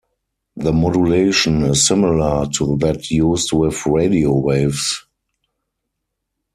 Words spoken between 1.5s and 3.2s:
is similar to that